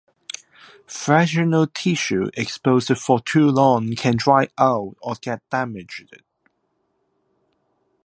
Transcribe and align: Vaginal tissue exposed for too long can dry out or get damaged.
Vaginal 1.05 1.67
tissue 1.67 2.31
exposed 2.35 2.97
for 2.97 3.19
too 3.19 3.47
long 3.51 3.93
can 3.95 4.15
dry 4.17 4.47
out 4.57 4.97
or 4.99 5.13
get 5.21 5.47
damaged. 5.51 6.23